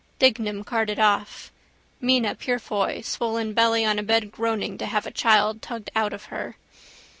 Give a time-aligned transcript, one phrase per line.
[0.17, 1.51] Dignam carted off.
[1.99, 6.23] Mina Purefoy swollen belly on a bed groaning to have a child tugged out of
[6.33, 6.57] her.